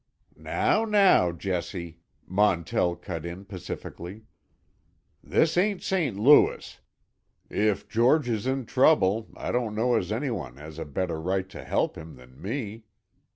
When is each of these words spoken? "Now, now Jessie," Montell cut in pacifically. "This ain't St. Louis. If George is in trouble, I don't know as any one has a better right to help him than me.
"Now, 0.35 0.83
now 0.83 1.31
Jessie," 1.31 1.99
Montell 2.25 2.95
cut 2.95 3.23
in 3.23 3.45
pacifically. 3.45 4.23
"This 5.23 5.57
ain't 5.57 5.83
St. 5.83 6.17
Louis. 6.17 6.79
If 7.51 7.87
George 7.87 8.27
is 8.27 8.47
in 8.47 8.65
trouble, 8.65 9.29
I 9.37 9.51
don't 9.51 9.75
know 9.75 9.93
as 9.93 10.11
any 10.11 10.31
one 10.31 10.57
has 10.57 10.79
a 10.79 10.85
better 10.85 11.21
right 11.21 11.47
to 11.49 11.63
help 11.63 11.99
him 11.99 12.15
than 12.15 12.41
me. 12.41 12.85